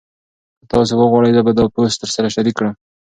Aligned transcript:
که 0.59 0.65
تاسي 0.71 0.93
وغواړئ 0.97 1.31
زه 1.37 1.41
به 1.45 1.51
دا 1.59 1.65
پوسټ 1.73 1.97
درسره 2.01 2.33
شریک 2.35 2.55
کړم. 2.59 2.73